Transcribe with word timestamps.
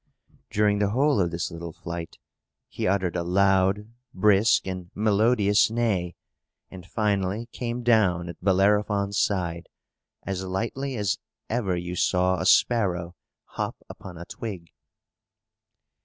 During 0.49 0.79
the 0.79 0.89
whole 0.89 1.21
of 1.21 1.29
this 1.29 1.51
little 1.51 1.73
flight, 1.73 2.17
he 2.67 2.87
uttered 2.87 3.15
a 3.15 3.21
loud, 3.21 3.91
brisk, 4.15 4.65
and 4.65 4.89
melodious 4.95 5.69
neigh, 5.69 6.15
and 6.71 6.87
finally 6.87 7.45
came 7.51 7.83
down 7.83 8.27
at 8.27 8.43
Bellerophon's 8.43 9.19
side, 9.19 9.69
as 10.23 10.43
lightly 10.43 10.95
as 10.95 11.19
ever 11.51 11.75
you 11.77 11.95
saw 11.95 12.39
a 12.39 12.47
sparrow 12.47 13.15
hop 13.45 13.75
upon 13.87 14.17
a 14.17 14.25
twig. 14.25 14.71